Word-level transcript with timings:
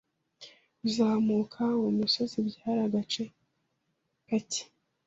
Kuzamuka 0.79 1.61
uwo 1.77 1.89
musozi 1.99 2.37
byari 2.47 2.79
agace 2.87 3.23
kake. 4.27 4.63